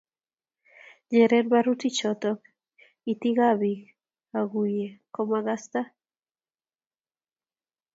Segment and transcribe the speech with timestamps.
[1.09, 2.31] Nyeren barutichoto
[3.11, 3.81] itikab biik
[4.39, 5.81] akuyei komakasta